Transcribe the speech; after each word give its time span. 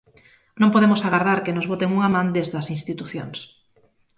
Non 0.61 0.73
podemos 0.73 1.01
agardar 1.07 1.39
que 1.45 1.55
nos 1.55 1.69
boten 1.71 1.89
unha 1.97 2.09
man 2.15 2.27
desde 2.37 2.55
as 2.61 2.67
institucións. 2.77 3.37